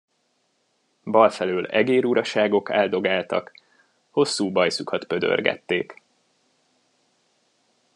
Bal 1.03 1.29
felől 1.29 1.65
egér 1.67 2.05
uraságok 2.05 2.71
álldogáltak, 2.71 3.55
hosszú 4.09 4.51
bajszukat 4.51 5.05
pödörgették. 5.05 6.01